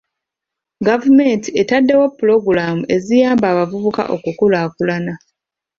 Gavumenti 0.87 1.49
etaddewo 1.61 2.05
pulogulaamu 2.17 2.83
eziyamba 2.95 3.45
abavubuka 3.53 4.01
okukulaakulana. 4.15 5.13